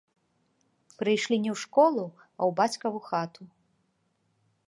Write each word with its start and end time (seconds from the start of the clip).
Прыйшлі 1.01 1.37
не 1.43 1.51
ў 1.55 1.61
школу, 1.65 2.05
а 2.41 2.49
ў 2.49 2.51
бацькаву 2.61 2.99
хату. 3.09 3.43